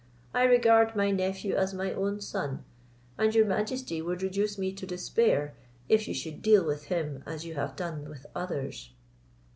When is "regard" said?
0.45-0.95